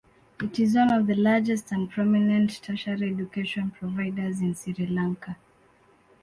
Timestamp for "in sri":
4.41-4.73